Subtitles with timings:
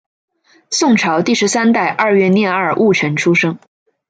[0.71, 3.59] 宋朝第十三代二月廿二戊辰出生。